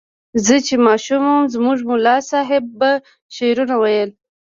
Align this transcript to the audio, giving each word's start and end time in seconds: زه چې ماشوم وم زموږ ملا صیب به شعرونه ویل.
زه 0.45 0.55
چې 0.67 0.75
ماشوم 0.87 1.23
وم 1.27 1.43
زموږ 1.55 1.77
ملا 1.89 2.15
صیب 2.29 2.63
به 2.79 2.91
شعرونه 3.35 3.75
ویل. 3.81 4.09